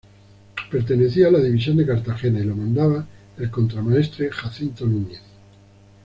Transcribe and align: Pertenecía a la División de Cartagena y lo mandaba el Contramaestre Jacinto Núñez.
Pertenecía 0.71 1.27
a 1.27 1.31
la 1.31 1.37
División 1.37 1.77
de 1.77 1.85
Cartagena 1.85 2.39
y 2.39 2.43
lo 2.43 2.55
mandaba 2.55 3.05
el 3.37 3.51
Contramaestre 3.51 4.31
Jacinto 4.31 4.87
Núñez. 4.87 5.21